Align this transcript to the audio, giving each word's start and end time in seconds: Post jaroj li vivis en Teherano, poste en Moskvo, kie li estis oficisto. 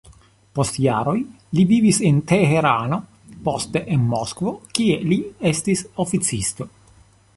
Post 0.59 0.77
jaroj 0.83 1.17
li 1.57 1.65
vivis 1.71 1.99
en 2.09 2.17
Teherano, 2.31 2.99
poste 3.49 3.83
en 3.97 4.09
Moskvo, 4.15 4.55
kie 4.79 4.97
li 5.13 5.23
estis 5.51 5.85
oficisto. 6.07 6.73